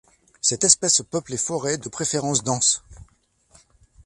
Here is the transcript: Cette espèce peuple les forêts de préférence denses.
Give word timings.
Cette 0.41 0.63
espèce 0.63 1.03
peuple 1.03 1.29
les 1.33 1.37
forêts 1.37 1.77
de 1.77 1.87
préférence 1.87 2.43
denses. 2.43 2.83